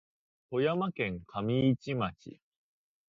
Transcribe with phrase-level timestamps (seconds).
[0.49, 2.39] 富山県上市町